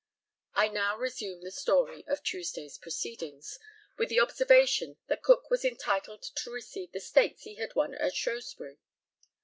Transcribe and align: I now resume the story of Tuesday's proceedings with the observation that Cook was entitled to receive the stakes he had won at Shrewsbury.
I 0.55 0.67
now 0.67 0.97
resume 0.97 1.41
the 1.43 1.51
story 1.51 2.03
of 2.07 2.23
Tuesday's 2.23 2.75
proceedings 2.79 3.59
with 3.99 4.09
the 4.09 4.19
observation 4.19 4.97
that 5.05 5.21
Cook 5.21 5.51
was 5.51 5.63
entitled 5.63 6.23
to 6.23 6.49
receive 6.49 6.91
the 6.91 6.99
stakes 6.99 7.43
he 7.43 7.53
had 7.57 7.75
won 7.75 7.93
at 7.93 8.15
Shrewsbury. 8.15 8.79